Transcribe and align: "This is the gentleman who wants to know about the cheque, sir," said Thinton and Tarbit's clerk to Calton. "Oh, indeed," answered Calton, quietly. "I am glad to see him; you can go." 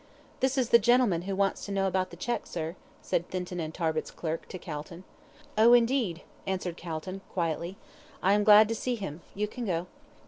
"This 0.39 0.57
is 0.57 0.69
the 0.69 0.79
gentleman 0.79 1.21
who 1.29 1.35
wants 1.35 1.63
to 1.67 1.71
know 1.71 1.85
about 1.85 2.09
the 2.09 2.17
cheque, 2.17 2.47
sir," 2.47 2.75
said 3.03 3.29
Thinton 3.29 3.59
and 3.59 3.71
Tarbit's 3.71 4.09
clerk 4.09 4.47
to 4.47 4.57
Calton. 4.57 5.03
"Oh, 5.55 5.73
indeed," 5.73 6.23
answered 6.47 6.75
Calton, 6.75 7.21
quietly. 7.31 7.77
"I 8.23 8.33
am 8.33 8.43
glad 8.43 8.67
to 8.69 8.73
see 8.75 8.95
him; 8.95 9.21
you 9.35 9.47
can 9.47 9.63
go." 9.63 9.85